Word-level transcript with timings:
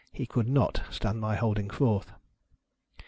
He 0.11 0.25
could 0.25 0.47
not 0.49 0.81
stand 0.89 1.21
my 1.21 1.35
holding 1.35 1.69
forth. 1.69 2.11